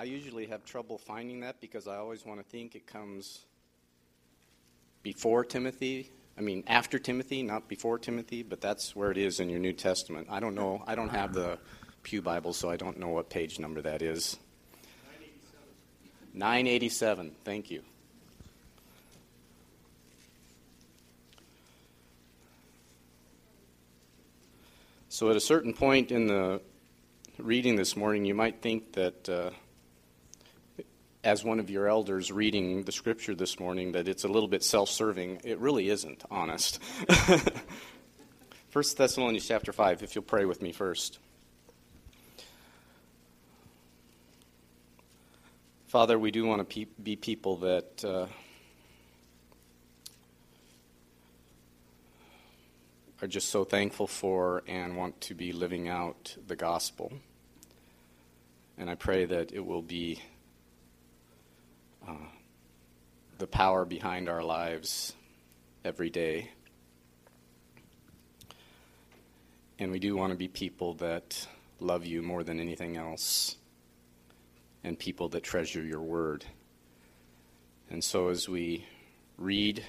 [0.00, 3.40] I usually have trouble finding that because I always want to think it comes
[5.02, 6.10] before Timothy.
[6.38, 9.74] I mean, after Timothy, not before Timothy, but that's where it is in your New
[9.74, 10.28] Testament.
[10.30, 10.82] I don't know.
[10.86, 11.58] I don't have the
[12.02, 14.38] Pew Bible, so I don't know what page number that is.
[16.32, 16.32] 987.
[16.32, 17.32] 987.
[17.44, 17.82] Thank you.
[25.10, 26.62] So, at a certain point in the
[27.36, 29.50] reading this morning, you might think that, uh,
[31.22, 34.64] as one of your elders reading the scripture this morning, that it's a little bit
[34.64, 35.40] self serving.
[35.44, 36.80] It really isn't, honest.
[38.72, 41.18] 1 Thessalonians chapter 5, if you'll pray with me first.
[45.88, 48.04] Father, we do want to be people that.
[48.04, 48.26] Uh,
[53.22, 57.12] are just so thankful for and want to be living out the gospel.
[58.78, 60.22] And I pray that it will be
[62.10, 62.14] uh,
[63.38, 65.14] the power behind our lives
[65.84, 66.50] every day.
[69.78, 71.46] And we do want to be people that
[71.78, 73.56] love you more than anything else,
[74.84, 76.44] and people that treasure your word.
[77.88, 78.84] And so, as we
[79.38, 79.84] read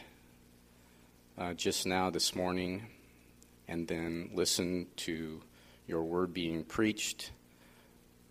[1.38, 2.88] uh, just now this morning,
[3.67, 5.41] and then listen to
[5.88, 7.31] your word being preached.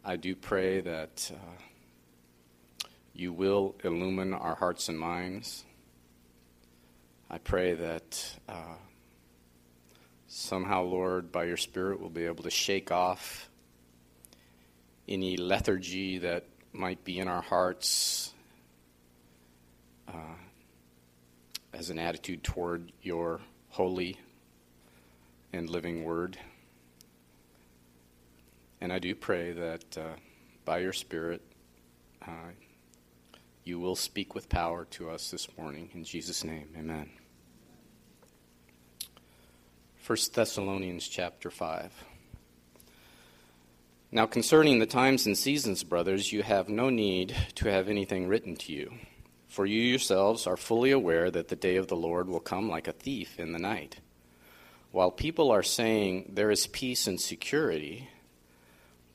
[0.05, 1.63] I do pray that uh,
[3.15, 5.65] you will illumine our hearts and minds.
[7.31, 8.77] I pray that uh,
[10.27, 13.49] somehow, Lord, by your Spirit, we'll be able to shake off
[15.09, 18.33] any lethargy that might be in our hearts
[20.09, 20.37] uh,
[21.73, 24.19] as an attitude toward your holy
[25.53, 26.39] and living word.
[28.81, 30.17] And I do pray that uh,
[30.65, 31.43] by your Spirit,
[32.27, 32.53] uh,
[33.65, 35.91] you will speak with power to us this morning.
[35.95, 37.11] In Jesus' name, amen.
[40.07, 41.93] 1 Thessalonians chapter 5.
[44.13, 48.57] Now, concerning the times and seasons, brothers, you have no need to have anything written
[48.57, 48.95] to you,
[49.47, 52.89] for you yourselves are fully aware that the day of the Lord will come like
[52.89, 54.01] a thief in the night.
[54.91, 58.09] While people are saying there is peace and security,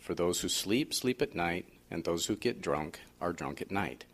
[0.00, 3.70] For those who sleep, sleep at night, and those who get drunk are drunk at
[3.70, 4.04] night.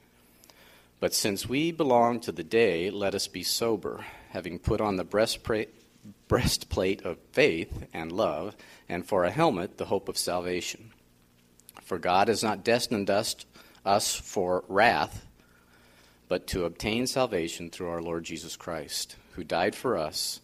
[1.01, 5.05] But since we belong to the day, let us be sober, having put on the
[5.05, 5.71] breastplate,
[6.29, 8.57] breastplate of faith and love,
[8.89, 10.93] and for a helmet, the hope of salvation.
[11.83, 13.37] For God has not destined us,
[13.85, 15.27] us for wrath,
[16.29, 20.41] but to obtain salvation through our Lord Jesus Christ who died for us,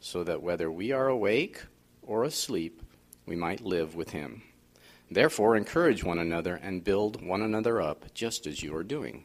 [0.00, 1.64] so that whether we are awake
[2.02, 2.82] or asleep,
[3.24, 4.42] we might live with him.
[5.10, 9.24] Therefore, encourage one another and build one another up, just as you are doing.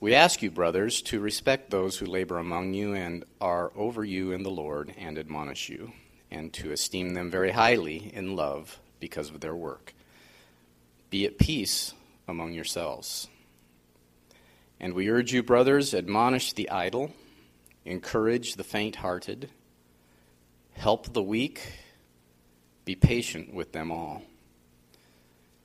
[0.00, 4.32] We ask you, brothers, to respect those who labor among you and are over you
[4.32, 5.92] in the Lord and admonish you,
[6.30, 9.94] and to esteem them very highly in love because of their work.
[11.10, 11.94] Be at peace
[12.28, 13.28] among yourselves.
[14.78, 17.12] And we urge you, brothers, admonish the idle,
[17.84, 19.50] encourage the faint hearted,
[20.74, 21.60] help the weak,
[22.88, 24.22] be patient with them all.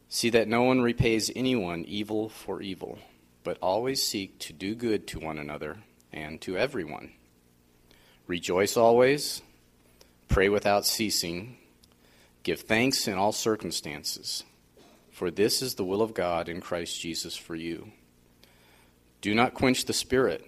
[0.09, 2.99] See that no one repays anyone evil for evil,
[3.45, 5.77] but always seek to do good to one another
[6.11, 7.13] and to everyone.
[8.27, 9.41] Rejoice always,
[10.27, 11.55] pray without ceasing,
[12.43, 14.43] give thanks in all circumstances,
[15.09, 17.93] for this is the will of God in Christ Jesus for you.
[19.21, 20.45] Do not quench the spirit.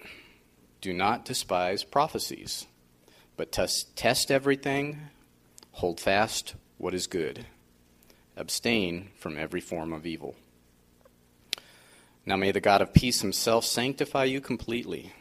[0.82, 2.68] Do not despise prophecies,
[3.38, 5.00] but test, test everything,
[5.72, 7.46] hold fast what is good,
[8.36, 10.36] abstain from every form of evil.
[12.26, 15.14] Now may the God of peace himself sanctify you completely,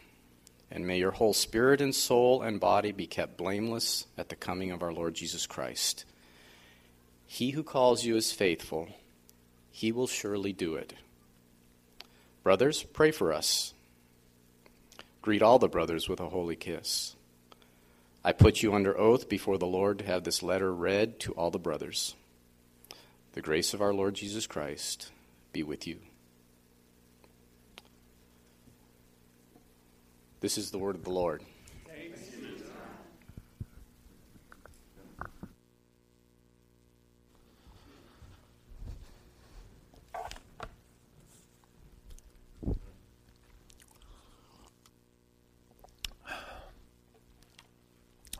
[0.70, 4.70] and may your whole spirit and soul and body be kept blameless at the coming
[4.70, 6.04] of our Lord Jesus Christ.
[7.26, 8.88] He who calls you is faithful,
[9.70, 10.94] he will surely do it.
[12.42, 13.74] Brothers, pray for us.
[15.22, 17.13] Greet all the brothers with a holy kiss.
[18.24, 21.50] I put you under oath before the Lord to have this letter read to all
[21.50, 22.14] the brothers.
[23.32, 25.10] The grace of our Lord Jesus Christ
[25.52, 25.98] be with you.
[30.40, 31.42] This is the word of the Lord.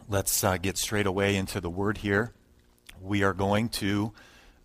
[0.07, 2.33] Let's uh, get straight away into the word here.
[3.01, 4.13] We are going to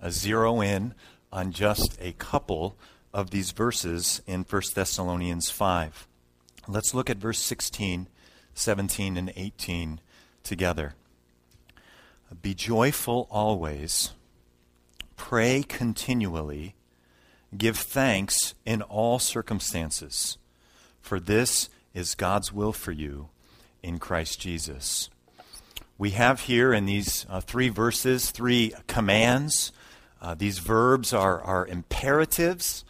[0.02, 0.94] uh, zero in
[1.32, 2.76] on just a couple
[3.14, 6.08] of these verses in 1 Thessalonians 5.
[6.68, 8.08] Let's look at verse 16,
[8.54, 10.02] 17, and 18
[10.44, 10.96] together.
[12.42, 14.12] Be joyful always,
[15.16, 16.76] pray continually,
[17.58, 20.38] give thanks in all circumstances,
[21.02, 23.30] for this is God's will for you
[23.82, 25.10] in Christ Jesus
[26.00, 29.74] we have here in these uh, three verses three commands.
[30.22, 32.86] Uh, these verbs are, are imperatives.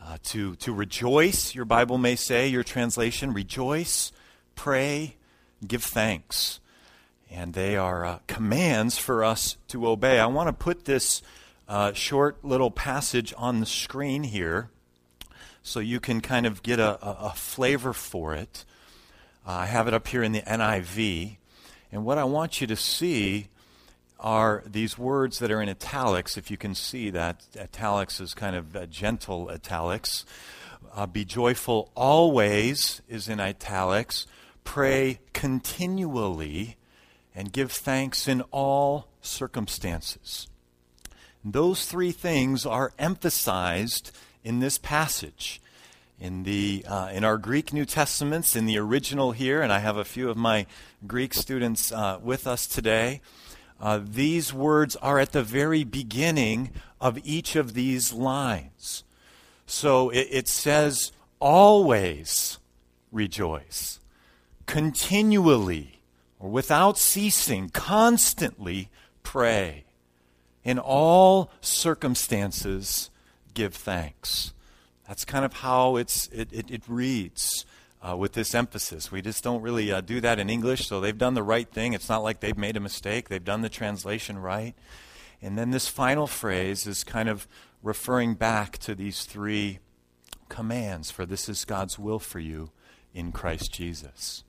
[0.00, 4.12] Uh, to, to rejoice, your Bible may say, your translation, rejoice,
[4.54, 5.16] pray,
[5.66, 6.60] give thanks.
[7.28, 10.20] And they are uh, commands for us to obey.
[10.20, 11.22] I want to put this
[11.68, 14.70] uh, short little passage on the screen here
[15.64, 18.64] so you can kind of get a, a, a flavor for it.
[19.44, 21.38] Uh, I have it up here in the NIV.
[21.92, 23.48] And what I want you to see
[24.18, 26.36] are these words that are in italics.
[26.36, 30.24] If you can see that, italics is kind of uh, gentle italics.
[30.94, 34.26] Uh, be joyful always is in italics.
[34.64, 36.76] Pray continually
[37.34, 40.48] and give thanks in all circumstances.
[41.44, 44.10] those three things are emphasized
[44.42, 45.60] in this passage
[46.18, 49.96] in the uh, in our Greek New Testaments, in the original here, and I have
[49.96, 50.66] a few of my
[51.06, 53.20] Greek students uh, with us today.
[53.80, 56.70] Uh, these words are at the very beginning
[57.00, 59.04] of each of these lines.
[59.66, 62.58] So it, it says, always
[63.12, 64.00] rejoice,
[64.66, 66.00] continually,
[66.38, 68.90] or without ceasing, constantly
[69.22, 69.84] pray.
[70.64, 73.10] In all circumstances,
[73.54, 74.52] give thanks.
[75.06, 77.64] That's kind of how it's, it, it, it reads
[78.06, 79.10] uh, with this emphasis.
[79.10, 81.92] We just don't really uh, do that in English, so they've done the right thing.
[81.92, 84.74] It's not like they've made a mistake, they've done the translation right.
[85.42, 87.46] And then this final phrase is kind of
[87.82, 89.80] referring back to these three
[90.48, 92.70] commands for this is God's will for you
[93.12, 94.44] in Christ Jesus.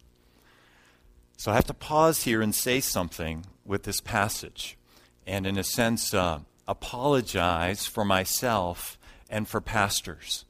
[1.37, 4.77] So I have to pause here and say something with this passage,
[5.25, 8.97] and in a sense, uh, apologize for myself
[9.29, 10.45] and for pastors.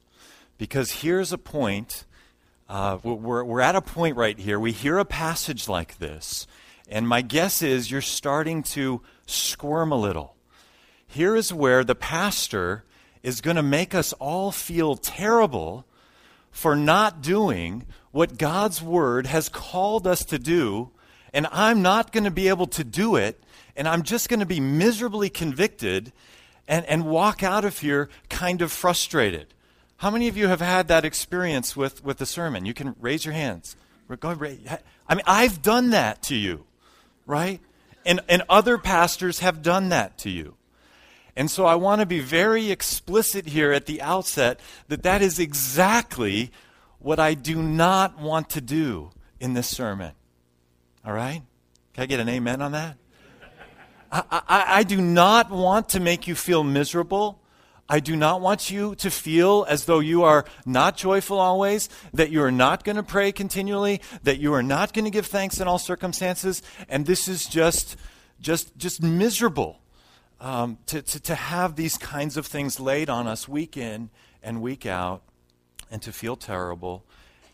[0.57, 2.05] Because here's a point.
[2.69, 4.59] Uh, we're, we're at a point right here.
[4.59, 6.45] We hear a passage like this,
[6.89, 10.35] and my guess is you're starting to squirm a little.
[11.07, 12.83] Here is where the pastor
[13.23, 15.85] is going to make us all feel terrible
[16.51, 20.91] for not doing what God's word has called us to do,
[21.33, 23.41] and I'm not going to be able to do it,
[23.77, 26.11] and I'm just going to be miserably convicted
[26.67, 29.53] and, and walk out of here kind of frustrated.
[29.97, 32.65] How many of you have had that experience with, with the sermon?
[32.65, 33.75] You can raise your hands.
[34.09, 36.65] I mean, I've done that to you,
[37.25, 37.59] right?
[38.05, 40.55] And, and other pastors have done that to you.
[41.35, 45.39] And so I want to be very explicit here at the outset that that is
[45.39, 46.51] exactly
[46.99, 50.13] what I do not want to do in this sermon.
[51.05, 51.41] All right?
[51.93, 52.97] Can I get an amen on that?
[54.11, 57.39] I, I, I do not want to make you feel miserable.
[57.89, 62.29] I do not want you to feel as though you are not joyful always, that
[62.31, 65.61] you are not going to pray continually, that you are not going to give thanks
[65.61, 67.95] in all circumstances, and this is just,
[68.41, 69.79] just, just miserable
[70.41, 74.09] um, to, to, to have these kinds of things laid on us week in
[74.43, 75.23] and week out,
[75.89, 77.05] and to feel terrible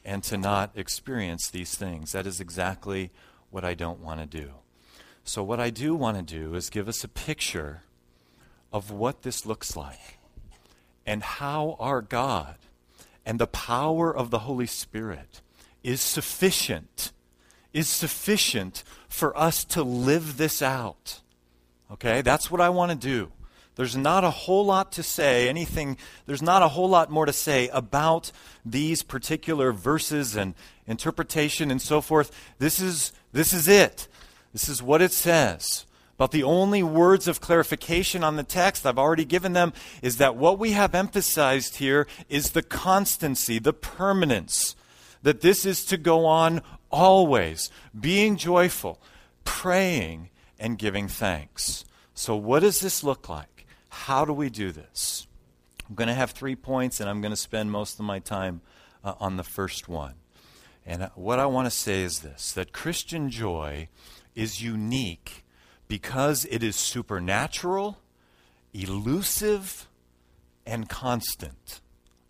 [0.03, 2.11] and to not experience these things.
[2.11, 3.11] That is exactly
[3.51, 4.53] what I don't want to do.
[5.23, 7.83] So, what I do want to do is give us a picture
[8.73, 10.17] of what this looks like
[11.05, 12.55] and how our God
[13.25, 15.41] and the power of the Holy Spirit
[15.83, 17.11] is sufficient,
[17.73, 21.21] is sufficient for us to live this out.
[21.91, 22.21] Okay?
[22.21, 23.31] That's what I want to do.
[23.75, 27.33] There's not a whole lot to say, anything, there's not a whole lot more to
[27.33, 28.31] say about
[28.63, 30.53] these particular verses and
[30.85, 32.31] interpretation and so forth.
[32.59, 34.07] This is, this is it.
[34.51, 35.85] This is what it says.
[36.17, 40.35] But the only words of clarification on the text, I've already given them, is that
[40.35, 44.75] what we have emphasized here is the constancy, the permanence.
[45.23, 49.01] That this is to go on always, being joyful,
[49.43, 50.29] praying,
[50.59, 51.85] and giving thanks.
[52.13, 53.65] So, what does this look like?
[53.89, 55.27] How do we do this?
[55.87, 58.61] I'm going to have three points, and I'm going to spend most of my time
[59.03, 60.15] uh, on the first one.
[60.85, 63.87] And uh, what I want to say is this that Christian joy
[64.35, 65.42] is unique
[65.93, 67.99] because it is supernatural,
[68.73, 69.87] elusive,
[70.65, 71.81] and constant.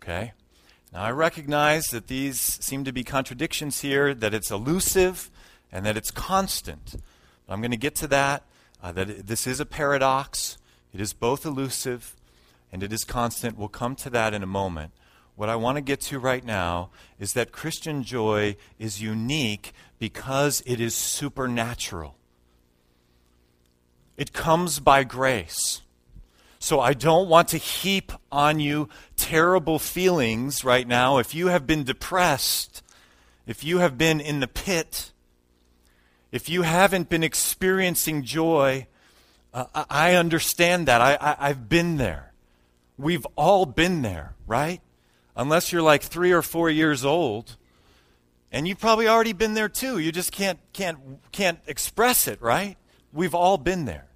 [0.02, 0.34] Okay?
[0.92, 5.30] Now, I recognize that these seem to be contradictions here, that it's elusive
[5.72, 6.96] and that it's constant.
[7.48, 8.42] I'm going to get to that,
[8.82, 10.58] uh, that this is a paradox.
[10.92, 12.14] It is both elusive
[12.70, 13.56] and it is constant.
[13.56, 14.92] We'll come to that in a moment.
[15.36, 20.62] What I want to get to right now is that Christian joy is unique because
[20.66, 22.18] it is supernatural.
[24.16, 25.82] It comes by grace.
[26.58, 31.18] So I don't want to heap on you terrible feelings right now.
[31.18, 32.82] If you have been depressed,
[33.46, 35.12] if you have been in the pit,
[36.32, 38.86] if you haven't been experiencing joy,
[39.52, 41.00] uh, I understand that.
[41.00, 42.32] I, I, I've been there.
[42.96, 44.80] We've all been there, right?
[45.36, 47.56] Unless you're like three or four years old.
[48.50, 49.98] And you've probably already been there too.
[49.98, 50.98] You just can't, can't,
[51.32, 52.76] can't express it, right?
[53.14, 54.06] We've all been there.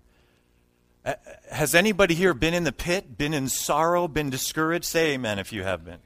[1.04, 1.14] Uh,
[1.52, 4.84] has anybody here been in the pit, been in sorrow, been discouraged?
[4.84, 5.98] Say amen if you have been.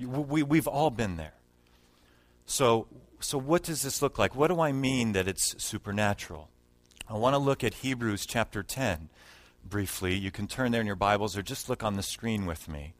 [0.00, 1.34] We, we've all been there.
[2.46, 2.86] So,
[3.18, 4.36] so, what does this look like?
[4.36, 6.48] What do I mean that it's supernatural?
[7.08, 9.08] I want to look at Hebrews chapter 10
[9.64, 10.14] briefly.
[10.14, 12.94] You can turn there in your Bibles or just look on the screen with me.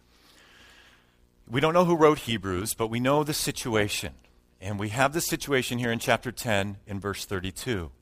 [1.49, 4.14] We don't know who wrote Hebrews, but we know the situation.
[4.61, 7.92] And we have the situation here in chapter 10 in verse 32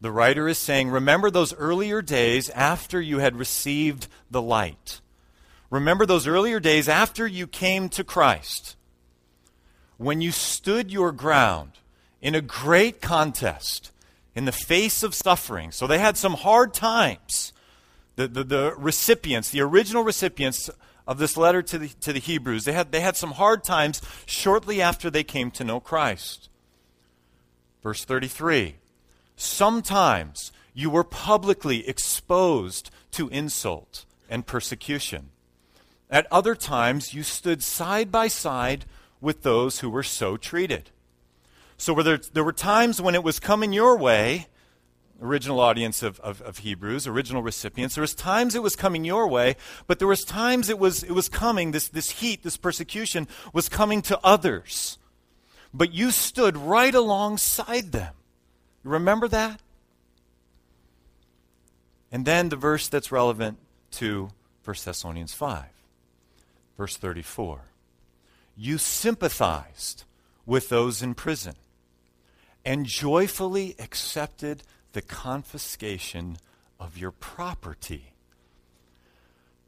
[0.00, 5.00] the writer is saying, Remember those earlier days after you had received the light.
[5.68, 8.76] Remember those earlier days after you came to Christ,
[9.98, 11.72] when you stood your ground
[12.20, 13.92] in a great contest
[14.34, 15.70] in the face of suffering.
[15.70, 17.52] So they had some hard times.
[18.16, 20.68] The, the, the recipients, the original recipients
[21.06, 24.02] of this letter to the, to the Hebrews, they had, they had some hard times
[24.26, 26.48] shortly after they came to know Christ.
[27.82, 28.76] Verse 33
[29.40, 35.30] Sometimes you were publicly exposed to insult and persecution.
[36.10, 38.84] At other times, you stood side by side
[39.18, 40.90] with those who were so treated.
[41.78, 44.48] So there, there were times when it was coming your way,
[45.22, 47.94] original audience of, of, of, Hebrews, original recipients.
[47.94, 49.56] There was times it was coming your way,
[49.86, 53.70] but there was times it was, it was coming, this, this heat, this persecution was
[53.70, 54.98] coming to others.
[55.72, 58.12] But you stood right alongside them.
[58.84, 59.60] Remember that?
[62.12, 63.58] And then the verse that's relevant
[63.92, 64.30] to
[64.64, 65.64] 1 Thessalonians 5,
[66.76, 67.62] verse 34.
[68.56, 70.04] You sympathized
[70.44, 71.54] with those in prison
[72.64, 76.36] and joyfully accepted the confiscation
[76.78, 78.12] of your property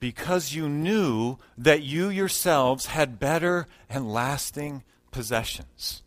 [0.00, 6.02] because you knew that you yourselves had better and lasting possessions.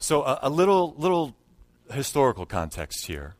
[0.00, 1.36] So, a, a little, little
[1.92, 3.34] historical context here.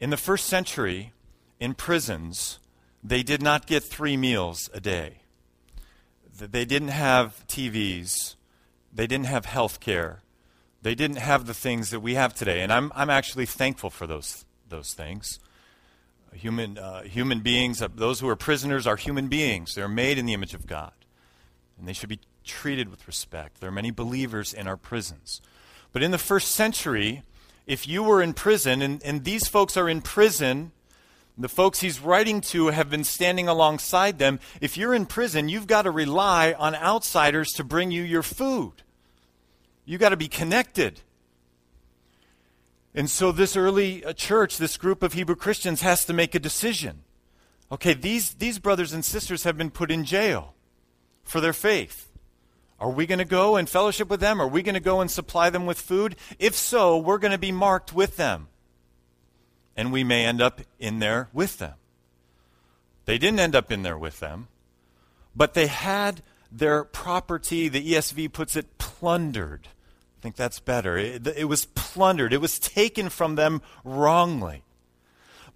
[0.00, 1.12] In the first century,
[1.60, 2.58] in prisons,
[3.02, 5.18] they did not get three meals a day.
[6.36, 8.34] They didn't have TVs.
[8.92, 10.22] They didn't have health care.
[10.82, 12.62] They didn't have the things that we have today.
[12.62, 15.38] And I'm, I'm actually thankful for those, those things.
[16.32, 19.74] Human, uh, human beings, uh, those who are prisoners are human beings.
[19.74, 20.92] They're made in the image of God.
[21.78, 23.60] And they should be treated with respect.
[23.60, 25.40] There are many believers in our prisons.
[25.92, 27.22] But in the first century,
[27.66, 30.72] if you were in prison, and, and these folks are in prison,
[31.36, 34.40] the folks he's writing to have been standing alongside them.
[34.60, 38.82] If you're in prison, you've got to rely on outsiders to bring you your food.
[39.84, 41.00] You've got to be connected.
[42.94, 46.40] And so, this early uh, church, this group of Hebrew Christians, has to make a
[46.40, 47.04] decision.
[47.70, 50.54] Okay, these, these brothers and sisters have been put in jail
[51.22, 52.07] for their faith.
[52.80, 54.40] Are we going to go and fellowship with them?
[54.40, 56.16] Are we going to go and supply them with food?
[56.38, 58.48] If so, we're going to be marked with them.
[59.76, 61.74] And we may end up in there with them.
[63.04, 64.48] They didn't end up in there with them,
[65.34, 69.68] but they had their property, the ESV puts it, plundered.
[70.18, 70.98] I think that's better.
[70.98, 74.62] It, it was plundered, it was taken from them wrongly.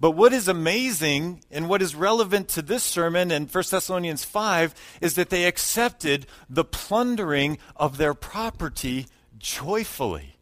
[0.03, 4.75] But what is amazing and what is relevant to this sermon in 1 Thessalonians 5
[5.01, 9.07] is that they accepted the plundering of their property
[9.39, 10.35] joyfully.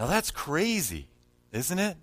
[0.00, 1.06] Now that's crazy,
[1.52, 1.96] isn't it?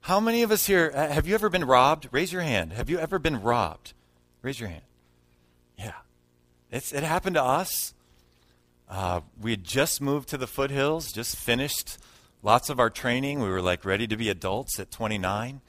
[0.00, 2.08] How many of us here uh, have you ever been robbed?
[2.10, 2.72] Raise your hand.
[2.72, 3.92] Have you ever been robbed?
[4.40, 4.84] Raise your hand.
[5.76, 5.92] Yeah.
[6.70, 7.92] It's, it happened to us.
[8.88, 11.98] Uh, we had just moved to the foothills, just finished
[12.42, 13.40] lots of our training.
[13.40, 15.60] We were like ready to be adults at 29.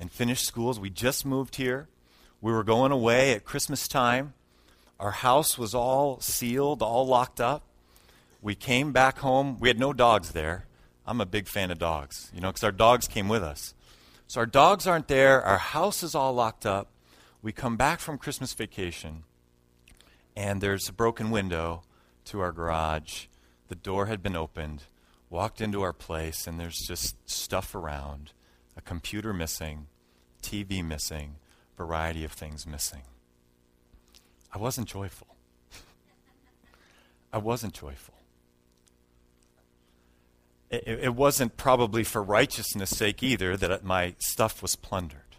[0.00, 0.78] and finished schools.
[0.78, 1.88] We just moved here.
[2.40, 4.34] We were going away at Christmas time.
[5.00, 7.62] Our house was all sealed, all locked up.
[8.40, 9.58] We came back home.
[9.58, 10.66] We had no dogs there.
[11.04, 13.74] I'm a big fan of dogs, you know, because our dogs came with us.
[14.28, 15.42] So our dogs aren't there.
[15.42, 16.88] Our house is all locked up.
[17.42, 19.24] We come back from Christmas vacation,
[20.36, 21.82] and there's a broken window
[22.26, 23.26] to our garage.
[23.68, 24.82] The door had been opened.
[25.30, 28.32] Walked into our place, and there's just stuff around
[28.76, 29.88] a computer missing,
[30.42, 31.36] TV missing,
[31.76, 33.02] variety of things missing.
[34.52, 35.36] I wasn't joyful.
[37.32, 38.14] I wasn't joyful.
[40.70, 45.36] It, it, wasn't probably for righteousness' sake either that my stuff was plundered.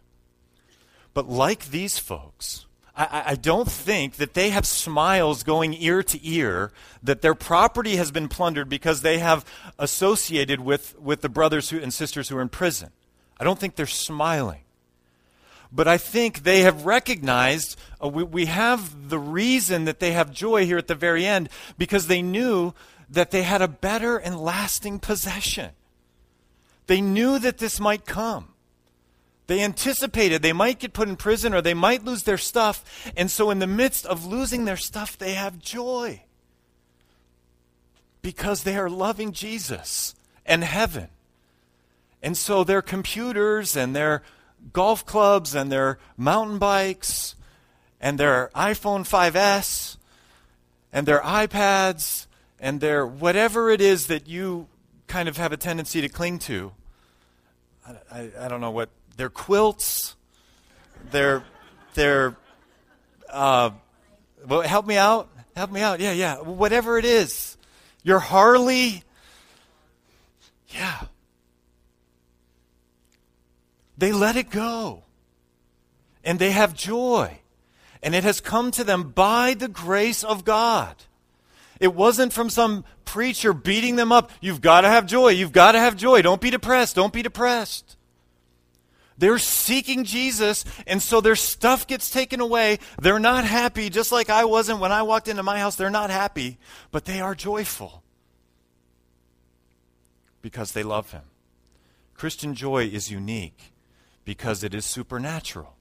[1.14, 2.66] But like these folks,
[3.00, 7.96] I, I don't think that they have smiles going ear to ear that their property
[7.96, 9.46] has been plundered because they have
[9.80, 12.90] associated with, with the brothers who, and sisters who are in prison.
[13.40, 14.62] I don't think they're smiling.
[15.72, 20.32] But I think they have recognized, uh, we, we have the reason that they have
[20.32, 22.74] joy here at the very end because they knew
[23.10, 25.72] that they had a better and lasting possession.
[26.88, 28.49] They knew that this might come.
[29.50, 33.12] They anticipated they might get put in prison or they might lose their stuff.
[33.18, 36.22] And so, in the midst of losing their stuff, they have joy
[38.22, 40.14] because they are loving Jesus
[40.46, 41.08] and heaven.
[42.22, 44.22] And so, their computers and their
[44.72, 47.34] golf clubs and their mountain bikes
[48.00, 49.98] and their iPhone 5S
[50.94, 52.28] and their iPads
[52.60, 54.68] and their whatever it is that you
[55.08, 56.72] kind of have a tendency to cling to.
[58.12, 58.90] I, I, don't know what
[59.20, 60.16] their quilts,
[61.12, 61.44] their
[61.94, 62.38] their
[63.30, 63.72] uh,
[64.48, 66.00] well, help me out, help me out.
[66.00, 67.58] Yeah, yeah, whatever it is,
[68.02, 69.04] your Harley.
[70.70, 71.02] Yeah,
[73.98, 75.04] they let it go.
[76.24, 77.40] And they have joy.
[78.02, 80.96] And it has come to them by the grace of God.
[81.82, 84.32] It wasn't from some preacher beating them up.
[84.40, 85.30] You've got to have joy.
[85.30, 86.22] You've got to have joy.
[86.22, 86.96] Don't be depressed.
[86.96, 87.98] Don't be depressed.
[89.20, 92.80] They're seeking Jesus, and so their stuff gets taken away.
[93.02, 95.76] They're not happy, just like I wasn't when I walked into my house.
[95.76, 96.58] They're not happy,
[96.90, 98.02] but they are joyful
[100.42, 101.24] because they love Him.
[102.14, 103.74] Christian joy is unique
[104.24, 105.76] because it is supernatural.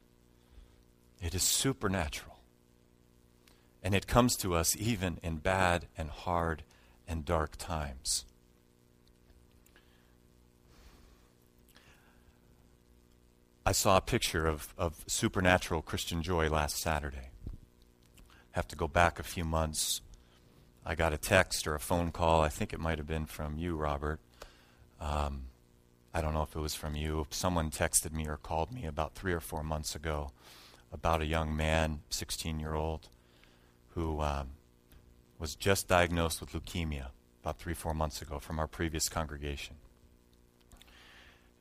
[1.23, 2.39] It is supernatural.
[3.85, 6.65] And it comes to us even in bad and hard
[7.07, 8.25] and dark times.
[13.69, 17.29] I saw a picture of, of supernatural Christian joy last Saturday.
[18.53, 20.01] Have to go back a few months.
[20.87, 22.41] I got a text or a phone call.
[22.41, 24.21] I think it might have been from you, Robert.
[24.99, 25.49] Um,
[26.15, 27.27] I don't know if it was from you.
[27.29, 30.31] Someone texted me or called me about three or four months ago
[30.91, 33.11] about a young man, 16 year old,
[33.89, 34.53] who um,
[35.39, 37.09] was just diagnosed with leukemia
[37.43, 39.77] about three, four months ago from our previous congregation.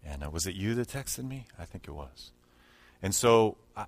[0.07, 1.45] And uh, was it you that texted me?
[1.59, 2.31] I think it was.
[3.01, 3.85] And so uh,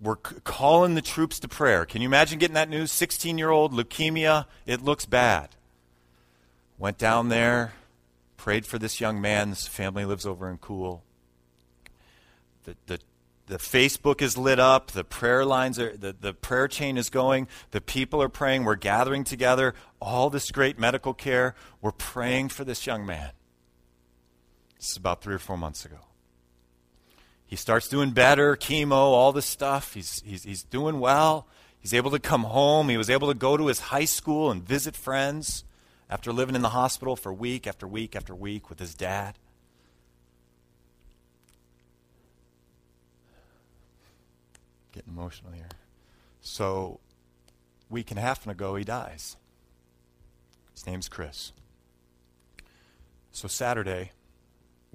[0.00, 1.84] we're c- calling the troops to prayer.
[1.84, 2.92] Can you imagine getting that news?
[2.92, 5.50] 16 year old leukemia, it looks bad.
[6.78, 7.72] Went down there,
[8.36, 9.54] prayed for this young man.
[9.54, 11.02] Family lives over in Cool.
[12.64, 12.98] The, the,
[13.46, 14.90] the Facebook is lit up.
[14.90, 17.48] The prayer lines are, the, the prayer chain is going.
[17.70, 18.64] The people are praying.
[18.64, 19.74] We're gathering together.
[20.00, 21.54] All this great medical care.
[21.80, 23.30] We're praying for this young man.
[24.78, 25.98] This is about three or four months ago.
[27.46, 29.94] He starts doing better, chemo, all this stuff.
[29.94, 31.46] He's, he's, he's doing well.
[31.80, 32.88] He's able to come home.
[32.88, 35.64] He was able to go to his high school and visit friends
[36.10, 39.38] after living in the hospital for week after week after week with his dad.
[44.92, 45.68] Getting emotional here.
[46.40, 47.00] So,
[47.88, 49.36] week and a half ago, he dies.
[50.74, 51.52] His name's Chris.
[53.32, 54.12] So, Saturday,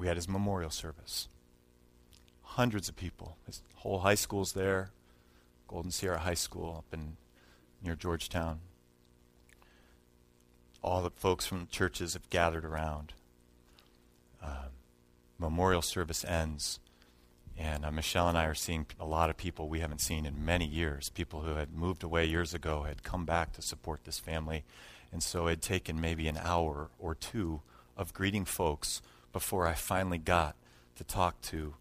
[0.04, 1.30] we had his memorial service.
[2.44, 3.38] Hundreds of people.
[3.48, 4.92] His whole high school's there.
[5.68, 7.18] Golden Sierra High School up in
[7.82, 8.60] near Georgetown
[10.84, 13.13] all the folks from the churches have gathered around.
[14.44, 14.68] Uh,
[15.39, 16.80] memorial service ends,
[17.58, 20.44] and uh, Michelle and I are seeing a lot of people we haven't seen in
[20.44, 21.10] many years.
[21.10, 24.66] People who had moved away years ago had come back to support this family,
[25.12, 27.62] and so it had taken maybe an hour or two
[27.96, 29.02] of greeting folks
[29.34, 30.56] before I finally got
[30.96, 31.76] to talk to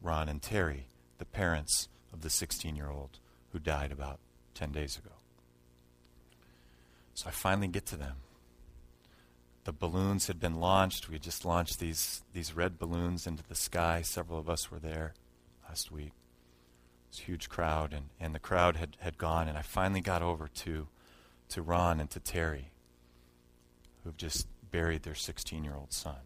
[0.00, 0.86] Ron and Terry,
[1.18, 3.18] the parents of the 16 year old
[3.52, 4.20] who died about
[4.54, 5.14] 10 days ago.
[7.14, 8.18] So I finally get to them
[9.68, 11.10] the balloons had been launched.
[11.10, 14.00] We had just launched these, these red balloons into the sky.
[14.00, 15.12] Several of us were there.
[15.68, 16.06] last week.
[16.06, 20.00] It was a huge crowd, and, and the crowd had, had gone, and I finally
[20.00, 20.88] got over to,
[21.50, 22.70] to Ron and to Terry,
[24.02, 26.16] who've just buried their 16 year old son.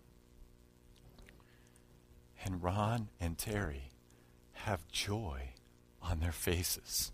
[2.44, 3.90] And Ron and Terry
[4.52, 5.50] have joy
[6.00, 7.12] on their faces.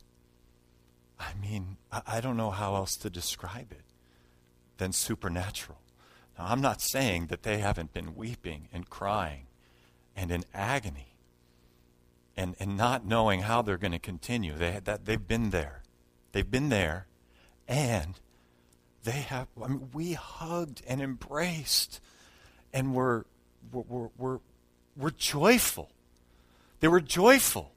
[1.21, 3.85] I mean, I, I don't know how else to describe it
[4.79, 5.79] than supernatural.
[6.39, 9.47] Now, I'm not saying that they haven't been weeping and crying
[10.17, 11.15] and in agony
[12.37, 14.55] and, and not knowing how they're going to continue.
[14.55, 15.83] They, that, they've been there.
[16.33, 17.07] They've been there.
[17.67, 18.15] And
[19.03, 22.01] they have, I mean, we hugged and embraced
[22.73, 23.27] and were,
[23.73, 24.11] were,
[25.19, 25.91] joyful.
[26.81, 27.73] They were joyful.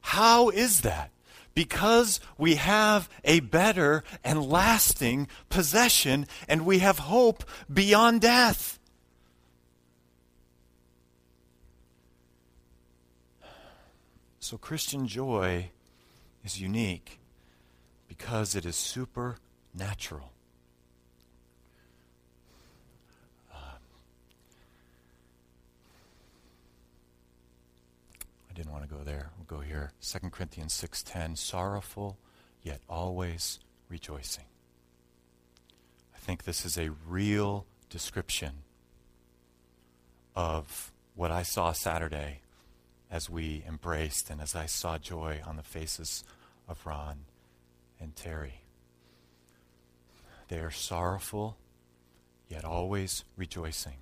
[0.00, 1.10] How is that?
[1.54, 8.78] Because we have a better and lasting possession and we have hope beyond death.
[14.40, 15.70] So, Christian joy
[16.44, 17.18] is unique
[18.08, 20.32] because it is supernatural.
[28.54, 29.30] I didn't want to go there.
[29.36, 29.90] We'll go here.
[30.00, 32.18] 2 Corinthians 6:10, sorrowful
[32.62, 34.44] yet always rejoicing.
[36.14, 38.62] I think this is a real description
[40.36, 42.42] of what I saw Saturday
[43.10, 46.22] as we embraced and as I saw joy on the faces
[46.68, 47.24] of Ron
[47.98, 48.60] and Terry.
[50.46, 51.56] They are sorrowful,
[52.48, 53.96] yet always rejoicing.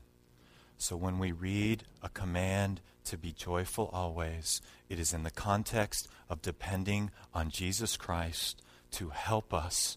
[0.77, 6.09] So when we read a command to be joyful always, it is in the context
[6.29, 8.63] of depending on Jesus Christ
[8.93, 9.97] to help us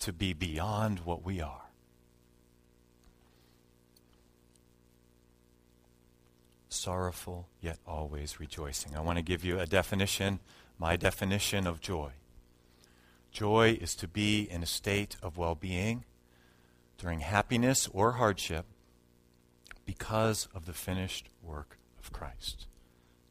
[0.00, 1.70] to be beyond what we are.
[6.72, 8.96] sorrowful, yet always rejoicing.
[8.96, 10.40] I want to give you a definition,
[10.78, 12.12] my definition of joy.
[13.30, 16.04] Joy is to be in a state of well being
[16.98, 18.66] during happiness or hardship
[19.84, 21.79] because of the finished work
[22.12, 22.66] Christ.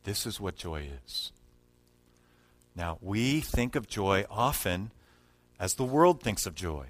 [0.04, 1.32] This is what joy is.
[2.76, 4.92] Now, we think of joy often
[5.60, 6.88] as the world thinks of joy.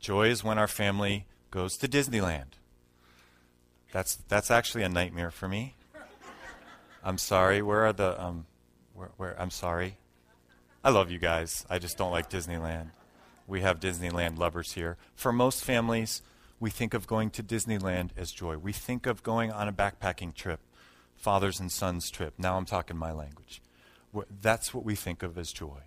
[0.00, 2.54] Joy is when our family goes to Disneyland
[3.94, 5.76] that's that's actually a nightmare for me.
[7.04, 7.62] I'm sorry.
[7.62, 8.44] Where are the um
[8.92, 9.96] where, where I'm sorry.
[10.82, 11.64] I love you guys.
[11.70, 12.90] I just don't like Disneyland.
[13.46, 14.96] We have Disneyland lovers here.
[15.14, 16.22] For most families,
[16.58, 18.56] we think of going to Disneyland as joy.
[18.56, 20.58] We think of going on a backpacking trip,
[21.24, 22.34] fathers and sons trip.
[22.36, 23.62] Now I'm talking my language.
[24.42, 25.80] That's what we think of as joy.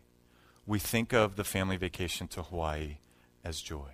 [0.65, 2.97] We think of the family vacation to Hawaii
[3.43, 3.91] as joy.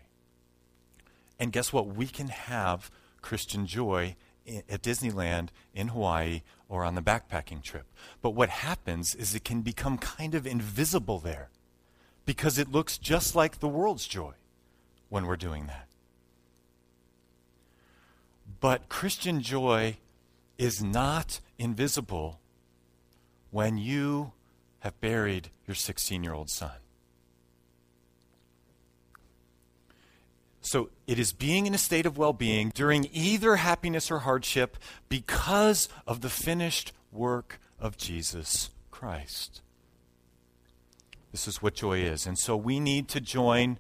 [1.38, 1.88] And guess what?
[1.88, 2.90] We can have
[3.22, 4.16] Christian joy
[4.48, 7.88] at Disneyland in Hawaii or on the backpacking trip.
[8.22, 11.50] But what happens is it can become kind of invisible there
[12.26, 14.32] because it looks just like the world's joy
[15.10, 15.90] when we're doing that.
[18.62, 19.98] But Christian joy
[20.58, 22.40] is not invisible
[23.52, 24.34] when you
[24.80, 26.72] have buried your 16 year old son.
[30.62, 34.78] So it is being in a state of well being during either happiness or hardship
[35.10, 39.62] because of the finished work of Jesus Christ.
[41.34, 42.26] This is what joy is.
[42.26, 43.78] And so we need to join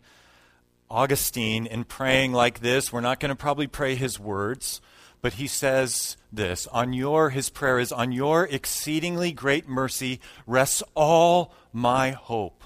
[0.89, 2.91] Augustine in praying like this.
[2.91, 4.81] We're not going to probably pray his words,
[5.23, 10.83] but he says this on your his prayer is on your exceedingly great mercy rests
[10.95, 12.62] all my hope.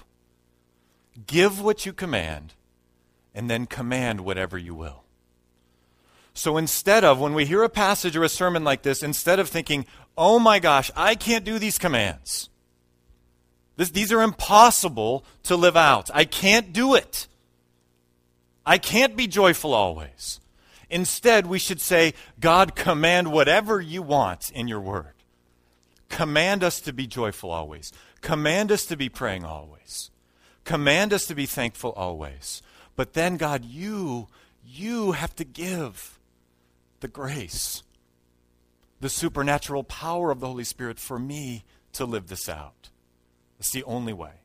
[1.26, 2.54] Give what you command
[3.32, 5.04] and then command whatever you will.
[6.34, 9.48] So instead of, when we hear a passage or a sermon like this, instead of
[9.48, 12.48] thinking, oh my gosh, I can't do these commands,
[13.76, 16.10] this, these are impossible to live out.
[16.12, 17.28] I can't do it.
[18.66, 20.40] I can't be joyful always.
[20.90, 25.14] Instead, we should say, God, command whatever you want in your word.
[26.08, 27.92] Command us to be joyful always.
[28.20, 30.10] Command us to be praying always.
[30.64, 32.62] Command us to be thankful always.
[32.96, 34.28] But then, God, you,
[34.66, 36.18] you have to give
[37.00, 37.82] the grace,
[39.00, 42.90] the supernatural power of the Holy Spirit for me to live this out.
[43.58, 44.42] It's the only way.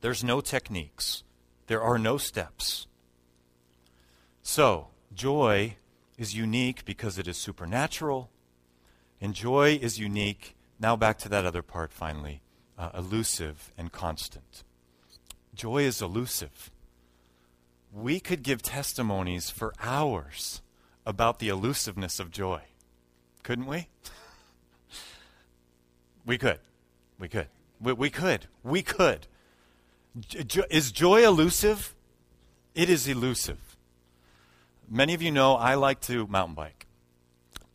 [0.00, 1.22] There's no techniques,
[1.66, 2.86] there are no steps.
[4.42, 5.76] So, joy
[6.16, 8.30] is unique because it is supernatural,
[9.20, 10.56] and joy is unique.
[10.80, 12.42] Now, back to that other part finally
[12.78, 14.64] uh, elusive and constant.
[15.54, 16.70] Joy is elusive
[17.92, 20.62] we could give testimonies for hours
[21.06, 22.62] about the elusiveness of joy,
[23.42, 23.88] couldn't we?
[26.26, 26.58] We could.
[27.18, 27.46] We could.
[27.80, 28.48] We, we could.
[28.62, 29.26] We could.
[30.20, 31.94] Jo- is joy elusive?
[32.74, 33.67] It is elusive.
[34.90, 36.86] Many of you know I like to mountain bike.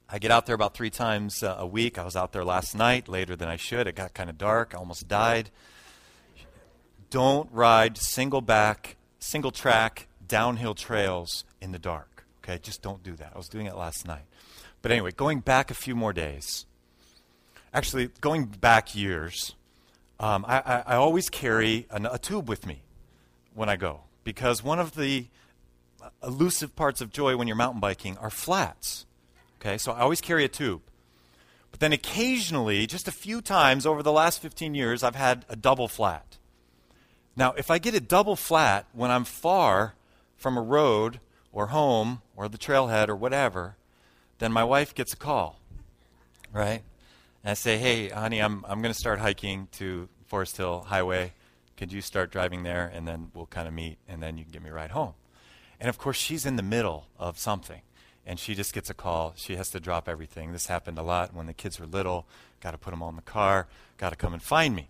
[0.09, 1.99] I get out there about three times uh, a week.
[1.99, 3.85] I was out there last night, later than I should.
[3.85, 4.73] It got kind of dark.
[4.73, 5.51] I almost died.
[7.11, 12.25] Don't ride single back, single track, downhill trails in the dark.
[12.43, 13.31] Okay, just don't do that.
[13.35, 14.25] I was doing it last night.
[14.81, 16.65] But anyway, going back a few more days,
[17.73, 19.55] actually, going back years,
[20.19, 22.81] um, I, I, I, always carry an, a tube with me
[23.53, 25.27] when I go because one of the
[26.23, 29.05] elusive parts of joy when you're mountain biking are flats.
[29.59, 30.81] Okay, so I always carry a tube.
[31.71, 35.55] But then occasionally, just a few times over the last 15 years, I've had a
[35.55, 36.37] double flat.
[37.35, 39.95] Now, if I get a double flat when I'm far
[40.37, 41.19] from a road
[41.51, 43.75] or home or the trailhead or whatever,
[44.37, 45.59] then my wife gets a call,
[46.51, 46.83] right?
[47.43, 51.33] And I say, hey, honey, I'm, I'm going to start hiking to Forest Hill Highway.
[51.77, 52.91] Could you start driving there?
[52.93, 55.13] And then we'll kind of meet, and then you can get me a ride home.
[55.83, 57.81] And of course, she's in the middle of something,
[58.25, 59.33] and she just gets a call.
[59.35, 60.53] She has to drop everything.
[60.53, 62.25] This happened a lot when the kids were little.
[62.61, 63.67] Got to put them all in the car,
[63.97, 64.87] got to come and find me.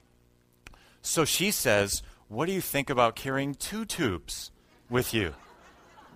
[1.01, 4.51] So she says, What do you think about carrying two tubes
[4.87, 5.33] with you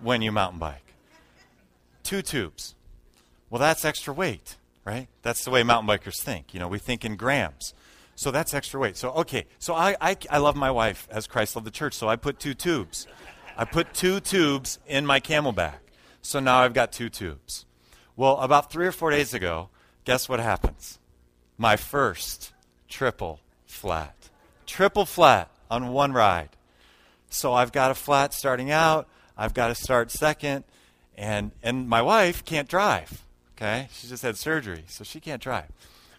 [0.00, 0.94] when you mountain bike?
[2.04, 2.76] Two tubes.
[3.50, 5.08] Well, that's extra weight, right?
[5.22, 6.54] That's the way mountain bikers think.
[6.54, 7.74] You know, we think in grams.
[8.14, 8.96] So that's extra weight.
[8.96, 12.08] So, okay, so I, I, I love my wife as Christ loved the church, so
[12.08, 13.08] I put two tubes.
[13.58, 15.80] I put two tubes in my CamelBak.
[16.22, 17.66] So now I've got two tubes.
[18.14, 19.68] Well, about three or four days ago,
[20.04, 21.00] guess what happens?
[21.58, 22.52] My first
[22.88, 24.30] triple flat.
[24.64, 26.50] Triple flat on one ride.
[27.30, 29.08] So I've got a flat starting out.
[29.36, 30.62] I've got to start second.
[31.16, 33.24] And, and my wife can't drive.
[33.56, 33.88] Okay?
[33.92, 35.66] She just had surgery, so she can't drive.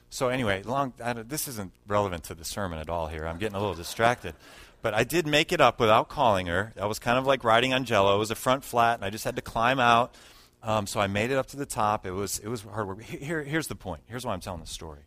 [0.10, 0.93] So anyway, long,
[1.28, 3.25] this isn't relevant to the sermon at all here.
[3.25, 4.36] I'm getting a little distracted.
[4.81, 6.73] But I did make it up without calling her.
[6.79, 8.15] I was kind of like riding on jello.
[8.15, 10.15] It was a front flat, and I just had to climb out.
[10.61, 12.05] Um, so I made it up to the top.
[12.05, 13.01] It was, it was hard work.
[13.01, 14.01] Here, here's the point.
[14.07, 15.01] Here's why I'm telling the story.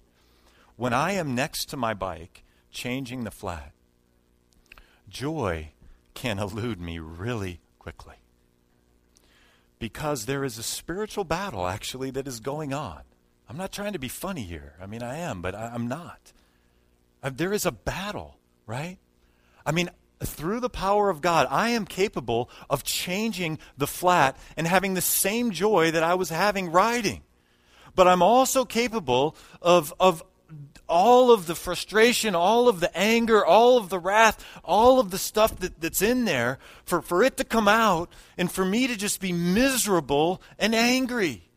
[0.77, 3.73] When I am next to my bike, changing the flat,
[5.09, 5.73] joy
[6.15, 8.17] can elude me really quickly.
[9.79, 13.03] Because there is a spiritual battle, actually, that is going on.
[13.49, 14.75] I'm not trying to be funny here.
[14.81, 16.33] I mean, I am, but I, am not.
[17.23, 18.99] Uh, there is a battle, right?
[19.65, 24.67] I mean, through the power of God, I am capable of changing the flat and
[24.67, 27.23] having the same joy that I was having riding.
[27.95, 30.23] But I'm also capable of, of
[30.89, 35.19] all of the frustration, all of the anger, all of the wrath, all of the
[35.19, 38.97] stuff that, that's in there, for, for it to come out and for me to
[38.97, 41.49] just be miserable and angry.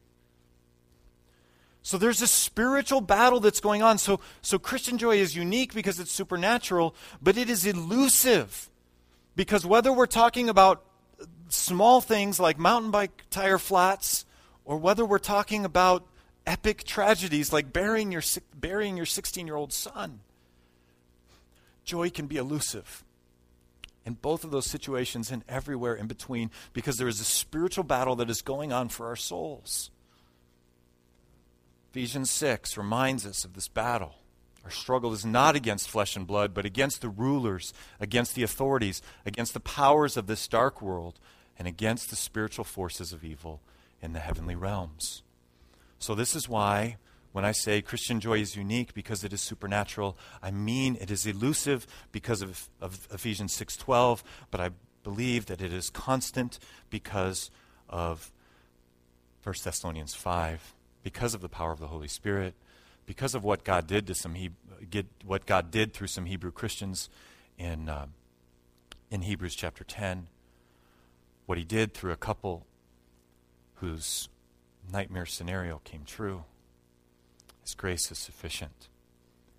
[1.86, 4.00] So there's a spiritual battle that's going on.
[4.00, 8.72] So, so Christian joy is unique because it's supernatural, but it is elusive.
[9.36, 10.84] Because whether we're talking about
[11.50, 14.26] small things like mountain bike tire flats,
[14.64, 16.08] or whether we're talking about
[16.48, 18.24] epic tragedies like burying your,
[18.56, 20.22] burying your 16 year old son,
[21.84, 23.04] joy can be elusive.
[24.08, 28.16] In both of those situations and everywhere in between, because there is a spiritual battle
[28.16, 29.92] that is going on for our souls.
[31.96, 34.16] Ephesians 6 reminds us of this battle.
[34.66, 39.02] Our struggle is not against flesh and blood, but against the rulers, against the authorities,
[39.26, 41.22] against the powers of this dark world,
[41.58, 43.62] and against the spiritual forces of evil
[44.02, 45.24] in the heavenly realms.
[45.98, 46.98] So, this is why
[47.32, 51.26] when I say Christian joy is unique because it is supernatural, I mean it is
[51.26, 57.52] elusive because of, of Ephesians 6:12, but I believe that it is constant because
[57.88, 58.34] of
[59.44, 60.75] 1 Thessalonians 5
[61.06, 62.56] because of the power of the Holy Spirit,
[63.06, 64.50] because of what God did to some he,
[64.90, 67.12] get, what God did through some Hebrew Christians
[67.60, 68.08] in uh,
[69.12, 70.26] in Hebrews chapter 10,
[71.46, 72.66] what he did through a couple
[73.76, 74.30] whose
[74.92, 76.44] nightmare scenario came true.
[77.62, 78.90] His grace is sufficient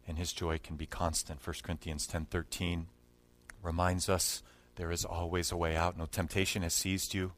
[0.06, 1.46] and his joy can be constant.
[1.46, 2.86] 1 Corinthians 10:13
[3.62, 4.42] reminds us
[4.74, 5.96] there is always a way out.
[5.96, 7.34] No temptation has seized you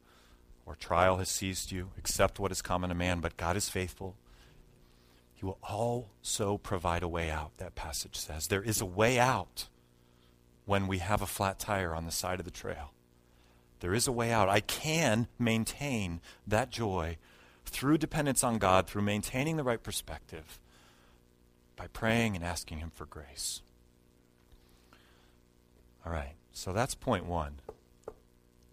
[0.69, 4.15] or trial has seized you, accept what is common to man, but God is faithful.
[5.33, 8.47] He will also provide a way out, that passage says.
[8.47, 9.67] There is a way out
[10.65, 12.91] when we have a flat tire on the side of the trail.
[13.79, 14.47] There is a way out.
[14.47, 17.17] I can maintain that joy
[17.65, 20.59] through dependence on God, through maintaining the right perspective,
[21.75, 23.63] by praying and asking Him for grace.
[26.05, 27.55] All right, so that's point one.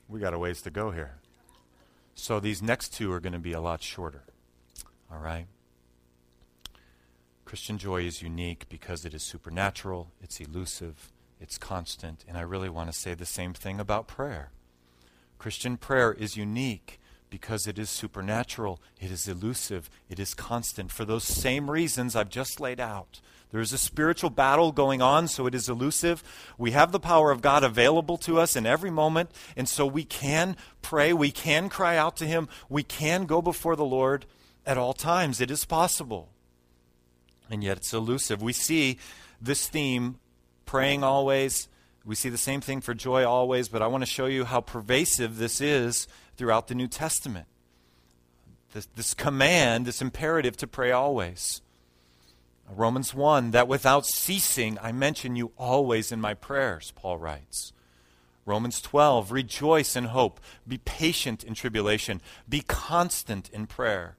[0.09, 1.15] We got a ways to go here.
[2.19, 4.25] So these next two are going to be a lot shorter.
[5.13, 5.47] All right?
[7.45, 12.25] Christian joy is unique because it is supernatural, it's elusive, it's constant.
[12.27, 14.51] And I really want to say the same thing about prayer.
[15.39, 16.99] Christian prayer is unique
[17.31, 22.29] because it is supernatural, it is elusive, it is constant for those same reasons I've
[22.29, 23.21] just laid out.
[23.53, 26.23] There is a spiritual battle going on, so it is elusive.
[26.59, 30.05] We have the power of God available to us in every moment, and so we
[30.05, 34.27] can pray, we can cry out to Him, we can go before the Lord
[34.67, 35.41] at all times.
[35.41, 36.29] It is possible.
[37.49, 38.43] And yet it's elusive.
[38.43, 38.99] We see
[39.41, 40.19] this theme,
[40.65, 41.69] praying always.
[42.07, 44.61] We see the same thing for joy always, but I want to show you how
[44.61, 47.47] pervasive this is throughout the New Testament.
[48.73, 51.63] This, this command, this imperative to pray always.
[52.71, 57.73] Romans 1 that without ceasing I mention you always in my prayers, Paul writes.
[58.45, 64.17] Romans 12 rejoice in hope, be patient in tribulation, be constant in prayer.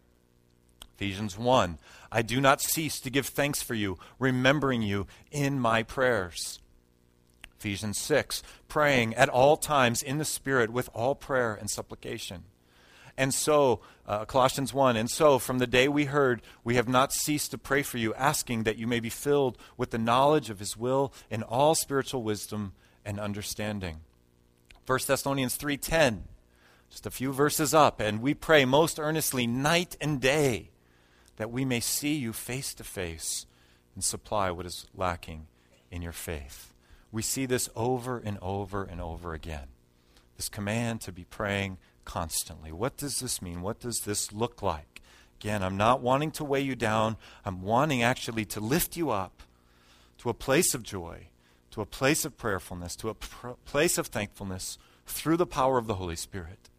[0.95, 1.78] Ephesians 1
[2.12, 6.60] I do not cease to give thanks for you, remembering you in my prayers.
[7.59, 12.43] Ephesians 6 praying at all times in the Spirit with all prayer and supplication.
[13.17, 17.11] And so, uh, Colossians 1, and so from the day we heard, we have not
[17.11, 20.59] ceased to pray for you, asking that you may be filled with the knowledge of
[20.59, 24.01] his will in all spiritual wisdom and understanding.
[24.85, 26.25] 1 Thessalonians 3:10,
[26.91, 30.69] just a few verses up, and we pray most earnestly night and day
[31.37, 33.47] that we may see you face to face
[33.95, 35.47] and supply what is lacking
[35.89, 36.71] in your faith.
[37.11, 39.67] We see this over and over and over again.
[40.35, 42.71] This command to be praying constantly.
[42.71, 43.61] What does this mean?
[43.61, 45.01] What does this look like?
[45.39, 47.17] Again, I'm not wanting to weigh you down.
[47.45, 49.43] I'm wanting actually to lift you up
[50.19, 51.27] to a place of joy,
[51.71, 55.87] to a place of prayerfulness, to a pr- place of thankfulness through the power of
[55.87, 56.69] the Holy Spirit.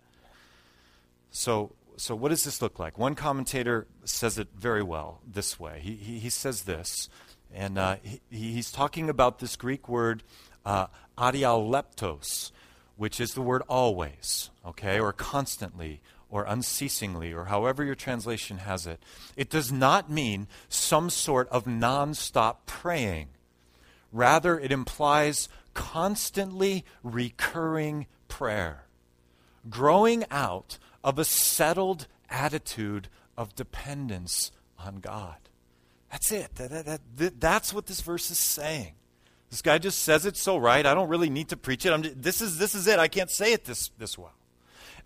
[1.30, 2.98] So, so what does this look like?
[2.98, 5.80] One commentator says it very well this way.
[5.82, 7.08] He, he, he says this,
[7.54, 10.22] and uh, he, he's talking about this Greek word
[10.64, 12.50] uh, adialeptos,
[12.96, 18.86] which is the word always, okay, or constantly, or unceasingly, or however your translation has
[18.86, 19.00] it.
[19.36, 23.28] It does not mean some sort of nonstop praying.
[24.12, 28.84] Rather, it implies constantly recurring prayer,
[29.70, 35.36] growing out of a settled attitude of dependence on God.
[36.10, 36.54] That's it.
[36.56, 38.94] That, that, that, that's what this verse is saying.
[39.50, 40.84] This guy just says it so right.
[40.84, 42.02] I don't really need to preach it.
[42.02, 42.98] Just, this, is, this is it.
[42.98, 44.34] I can't say it this, this well.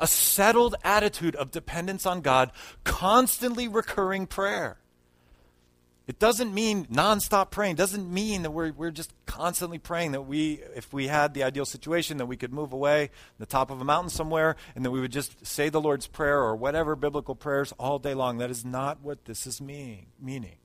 [0.00, 2.50] A settled attitude of dependence on God,
[2.82, 4.78] constantly recurring prayer.
[6.08, 7.72] It doesn't mean nonstop praying.
[7.72, 11.44] It doesn't mean that we're, we're just constantly praying that we, if we had the
[11.44, 14.90] ideal situation, that we could move away the top of a mountain somewhere and that
[14.90, 18.38] we would just say the Lord's Prayer or whatever biblical prayers all day long.
[18.38, 20.56] That is not what this is mean, meaning.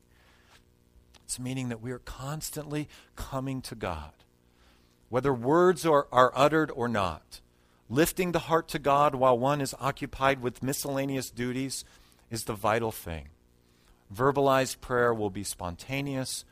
[1.27, 2.87] It's meaning that we are constantly
[3.17, 4.13] coming to God.
[5.09, 7.41] Whether words are, are uttered or not,
[7.89, 11.83] lifting the heart to God while one is occupied with miscellaneous duties
[12.31, 13.27] is the vital thing.
[14.15, 16.45] Verbalized prayer will be spontaneous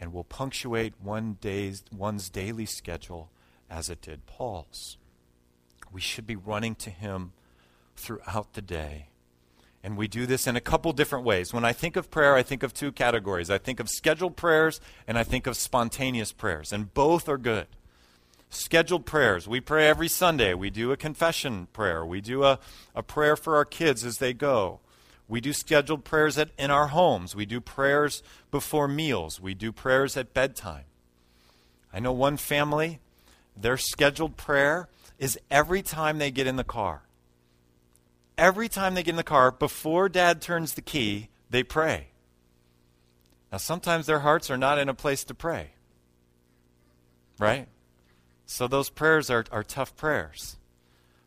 [0.00, 3.30] and will punctuate one day's, one's daily schedule
[3.70, 4.98] as it did Paul's.
[5.92, 7.30] We should be running to Him
[7.94, 9.09] throughout the day
[9.82, 11.52] and we do this in a couple different ways.
[11.52, 13.50] When I think of prayer, I think of two categories.
[13.50, 17.66] I think of scheduled prayers and I think of spontaneous prayers, and both are good.
[18.50, 19.46] Scheduled prayers.
[19.46, 20.54] We pray every Sunday.
[20.54, 22.04] We do a confession prayer.
[22.04, 22.58] We do a,
[22.94, 24.80] a prayer for our kids as they go.
[25.28, 27.36] We do scheduled prayers at, in our homes.
[27.36, 29.40] We do prayers before meals.
[29.40, 30.84] We do prayers at bedtime.
[31.92, 32.98] I know one family,
[33.56, 34.88] their scheduled prayer
[35.20, 37.02] is every time they get in the car
[38.40, 42.08] every time they get in the car, before dad turns the key, they pray.
[43.52, 45.72] Now, sometimes their hearts are not in a place to pray.
[47.38, 47.68] Right?
[48.46, 50.56] So those prayers are, are tough prayers.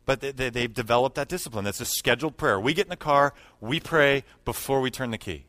[0.05, 1.63] But they, they, they've developed that discipline.
[1.63, 2.59] That's a scheduled prayer.
[2.59, 5.45] We get in the car, we pray before we turn the key.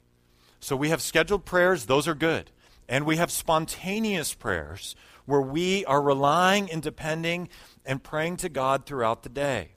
[0.60, 2.50] So we have scheduled prayers, those are good.
[2.88, 4.94] And we have spontaneous prayers
[5.26, 7.48] where we are relying and depending
[7.84, 9.70] and praying to God throughout the day.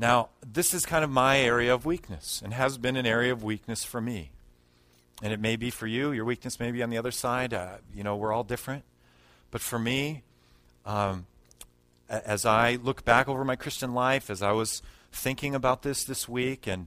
[0.00, 3.42] Now, this is kind of my area of weakness and has been an area of
[3.42, 4.30] weakness for me.
[5.22, 6.10] And it may be for you.
[6.10, 7.52] Your weakness may be on the other side.
[7.52, 8.84] Uh, you know, we're all different.
[9.50, 10.22] But for me,
[10.86, 11.26] um,
[12.08, 14.80] as I look back over my Christian life, as I was
[15.12, 16.86] thinking about this this week, and,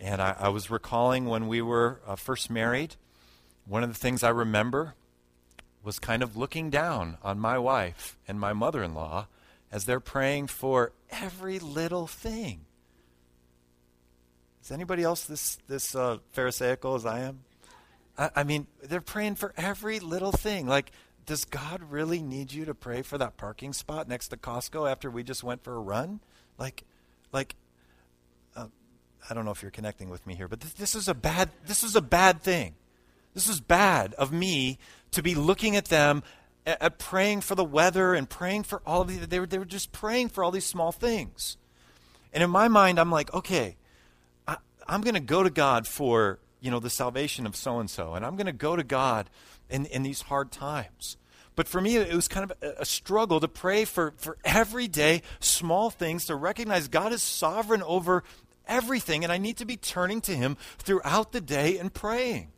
[0.00, 2.94] and I, I was recalling when we were uh, first married,
[3.66, 4.94] one of the things I remember
[5.82, 9.26] was kind of looking down on my wife and my mother in law
[9.74, 12.60] as they're praying for every little thing.
[14.62, 17.40] Is anybody else this, this uh, Pharisaical as I am?
[18.16, 20.68] I, I mean, they're praying for every little thing.
[20.68, 20.92] Like,
[21.26, 25.10] does God really need you to pray for that parking spot next to Costco after
[25.10, 26.20] we just went for a run?
[26.56, 26.84] Like,
[27.32, 27.56] like,
[28.54, 28.68] uh,
[29.28, 31.50] I don't know if you're connecting with me here, but this, this is a bad.
[31.66, 32.76] This is a bad thing.
[33.34, 34.78] This is bad of me
[35.10, 36.22] to be looking at them,
[36.66, 39.26] at, praying for the weather and praying for all of these.
[39.26, 41.56] They were, they were just praying for all these small things.
[42.32, 43.76] And in my mind, I'm like, okay,
[44.48, 44.56] I,
[44.88, 48.14] I'm going to go to God for you know the salvation of so and so,
[48.14, 49.28] and I'm going to go to God
[49.68, 51.16] in, in these hard times.
[51.56, 55.22] But for me, it was kind of a, a struggle to pray for, for everyday
[55.38, 58.24] small things, to recognize God is sovereign over
[58.66, 62.48] everything, and I need to be turning to Him throughout the day and praying.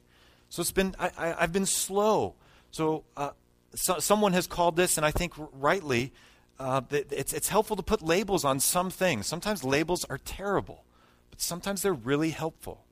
[0.49, 2.35] So it's been, I, I, have been slow.
[2.71, 3.31] So, uh,
[3.75, 6.13] so, someone has called this, and I think rightly,
[6.59, 9.27] uh, it's, it's helpful to put labels on some things.
[9.27, 10.85] Sometimes labels are terrible,
[11.31, 12.85] but sometimes they're really helpful.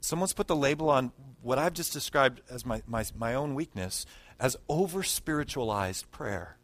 [0.00, 1.12] Someone's put the label on
[1.42, 4.04] what I've just described as my, my, my own weakness
[4.40, 6.56] as over spiritualized prayer.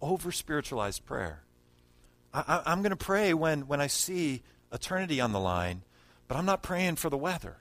[0.00, 1.44] Over spiritualized prayer.
[2.32, 4.42] I, am going to pray when, when I see
[4.72, 5.82] eternity on the line,
[6.26, 7.58] but I'm not praying for the weather.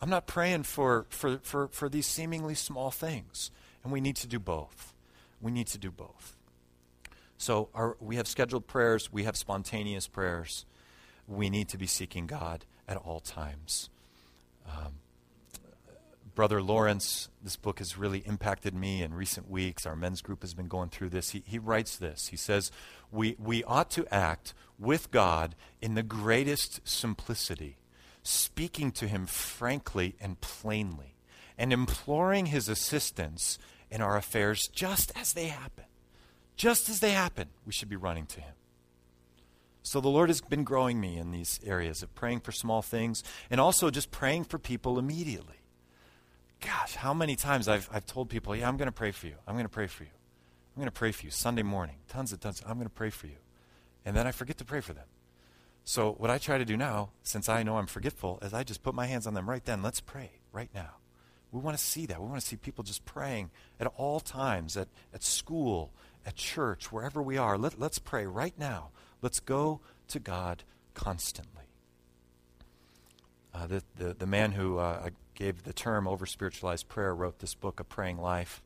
[0.00, 3.50] I'm not praying for, for, for, for these seemingly small things.
[3.84, 4.92] And we need to do both.
[5.40, 6.36] We need to do both.
[7.36, 10.64] So our, we have scheduled prayers, we have spontaneous prayers.
[11.26, 13.88] We need to be seeking God at all times.
[14.66, 14.94] Um,
[16.34, 19.86] Brother Lawrence, this book has really impacted me in recent weeks.
[19.86, 21.30] Our men's group has been going through this.
[21.30, 22.28] He, he writes this.
[22.28, 22.72] He says,
[23.12, 27.76] we, we ought to act with God in the greatest simplicity,
[28.22, 31.13] speaking to Him frankly and plainly,
[31.56, 33.58] and imploring His assistance
[33.90, 35.84] in our affairs just as they happen.
[36.56, 38.54] Just as they happen, we should be running to Him.
[39.82, 43.22] So the Lord has been growing me in these areas of praying for small things
[43.50, 45.64] and also just praying for people immediately
[46.64, 49.34] gosh, how many times I've, I've told people, yeah, I'm going to pray for you.
[49.46, 50.10] I'm going to pray for you.
[50.74, 51.96] I'm going to pray for you Sunday morning.
[52.08, 52.62] Tons and tons.
[52.66, 53.36] I'm going to pray for you.
[54.04, 55.06] And then I forget to pray for them.
[55.84, 58.82] So what I try to do now, since I know I'm forgetful, is I just
[58.82, 59.82] put my hands on them right then.
[59.82, 60.94] Let's pray right now.
[61.54, 62.20] We want to see that.
[62.20, 65.92] We want to see people just praying at all times, at, at school,
[66.26, 67.56] at church, wherever we are.
[67.56, 68.88] Let, let's pray right now.
[69.22, 69.78] Let's go
[70.08, 71.62] to God constantly.
[73.54, 77.54] Uh, the, the, the man who uh, gave the term over spiritualized prayer, wrote this
[77.54, 78.60] book, A Praying Life.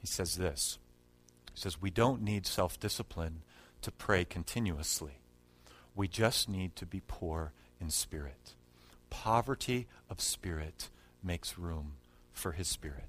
[0.00, 0.78] He says this
[1.52, 3.42] He says, We don't need self discipline
[3.82, 5.18] to pray continuously.
[5.96, 8.54] We just need to be poor in spirit.
[9.10, 10.90] Poverty of spirit
[11.24, 11.94] makes room
[12.34, 13.04] for his spirit.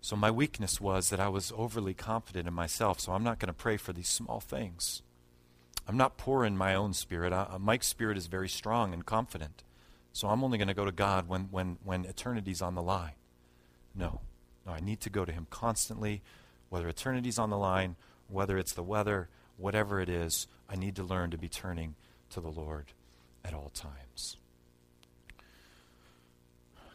[0.00, 3.48] So my weakness was that I was overly confident in myself, so I'm not going
[3.48, 5.02] to pray for these small things.
[5.86, 7.32] I'm not poor in my own spirit.
[7.32, 9.62] I, uh, Mike's spirit is very strong and confident.
[10.12, 13.14] So I'm only going to go to God when, when, when eternity's on the line.
[13.94, 14.20] No.
[14.66, 16.22] No, I need to go to Him constantly,
[16.68, 17.96] whether eternity's on the line,
[18.28, 21.94] whether it's the weather, whatever it is, I need to learn to be turning
[22.30, 22.92] to the Lord
[23.44, 24.36] at all times.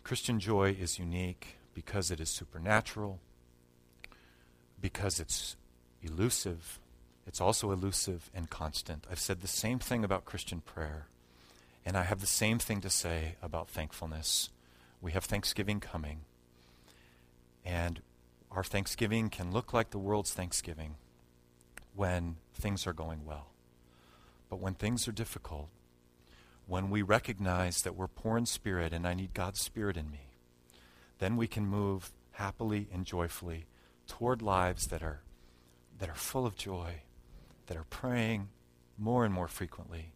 [0.09, 3.19] Christian joy is unique because it is supernatural,
[4.81, 5.55] because it's
[6.01, 6.79] elusive.
[7.27, 9.05] It's also elusive and constant.
[9.11, 11.05] I've said the same thing about Christian prayer.
[11.85, 14.49] And I have the same thing to say about thankfulness.
[14.99, 16.21] We have Thanksgiving coming.
[17.63, 18.01] And
[18.49, 20.95] our Thanksgiving can look like the world's Thanksgiving
[21.95, 23.51] when things are going well.
[24.49, 25.69] But when things are difficult,
[26.69, 30.35] when we recognize that we're poor in spirit and I need God's Spirit in me,
[31.17, 33.65] then we can move happily and joyfully
[34.07, 35.23] toward lives that are,
[35.97, 37.01] that are full of joy,
[37.65, 38.49] that are praying
[38.99, 40.13] more and more frequently,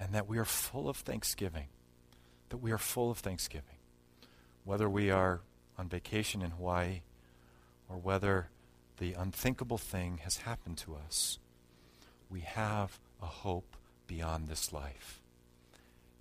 [0.00, 1.68] and that we are full of thanksgiving.
[2.48, 3.78] That we are full of thanksgiving.
[4.64, 5.40] Whether we are
[5.78, 7.02] on vacation in Hawaii
[7.88, 8.48] or whether
[8.98, 11.38] the unthinkable thing has happened to us,
[12.28, 13.76] we have a hope
[14.08, 15.20] beyond this life.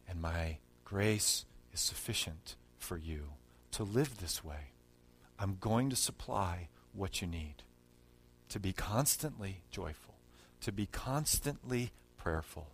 [0.08, 3.34] And my grace is sufficient for you
[3.72, 4.72] to live this way.
[5.40, 7.64] I'm going to supply what you need
[8.50, 10.16] to be constantly joyful,
[10.62, 12.68] to be constantly prayerful,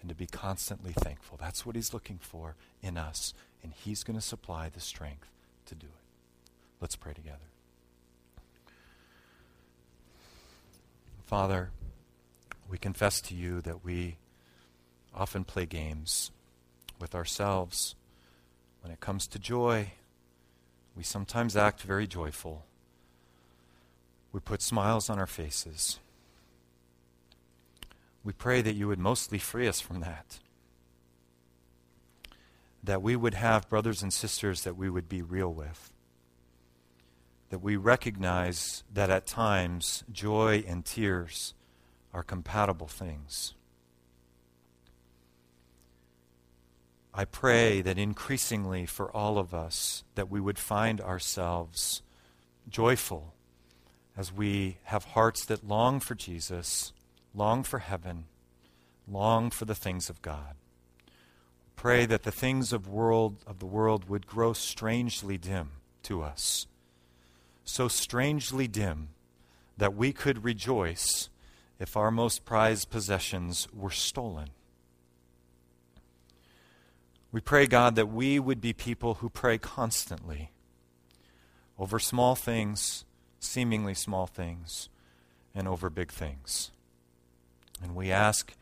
[0.00, 1.36] and to be constantly thankful.
[1.38, 5.28] That's what He's looking for in us, and He's going to supply the strength
[5.66, 6.50] to do it.
[6.80, 7.38] Let's pray together.
[11.26, 11.70] Father,
[12.70, 14.16] we confess to you that we
[15.14, 16.30] often play games
[17.00, 17.94] with ourselves.
[18.82, 19.92] When it comes to joy,
[20.96, 22.64] we sometimes act very joyful.
[24.32, 25.98] We put smiles on our faces.
[28.24, 30.38] We pray that you would mostly free us from that.
[32.82, 35.92] that we would have brothers and sisters that we would be real with.
[37.50, 41.54] That we recognize that at times joy and tears
[42.12, 43.54] are compatible things.
[47.18, 52.00] I pray that increasingly for all of us that we would find ourselves
[52.68, 53.34] joyful
[54.16, 56.92] as we have hearts that long for Jesus,
[57.34, 58.26] long for heaven,
[59.08, 60.54] long for the things of God.
[61.74, 65.70] Pray that the things of world of the world would grow strangely dim
[66.04, 66.68] to us.
[67.64, 69.08] So strangely dim
[69.76, 71.30] that we could rejoice
[71.80, 74.50] if our most prized possessions were stolen.
[77.30, 80.50] We pray, God, that we would be people who pray constantly
[81.78, 83.04] over small things,
[83.38, 84.88] seemingly small things,
[85.54, 86.70] and over big things.
[87.82, 88.54] And we ask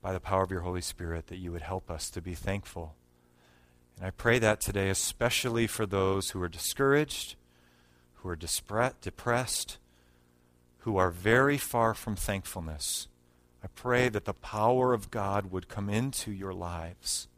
[0.00, 2.94] by the power of your Holy Spirit that you would help us to be thankful.
[3.96, 7.36] And I pray that today, especially for those who are discouraged,
[8.14, 9.78] who are depressed,
[10.78, 13.06] who are very far from thankfulness.
[13.62, 17.28] I pray that the power of God would come into your lives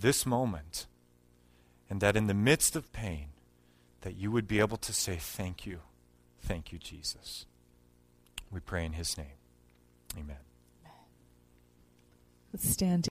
[0.00, 0.86] this moment,
[1.88, 3.28] and that in the midst of pain,
[4.00, 5.80] that you would be able to say, Thank you.
[6.42, 7.46] Thank you, Jesus.
[8.50, 9.38] We pray in his name.
[10.18, 10.36] Amen.
[12.52, 13.02] Let's stand.